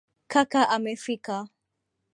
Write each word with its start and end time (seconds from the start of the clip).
Kaka 0.31 0.61
amefika. 0.75 1.37